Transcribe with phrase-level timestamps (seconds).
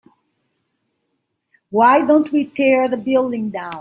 [1.69, 3.69] why don't we tear the building down?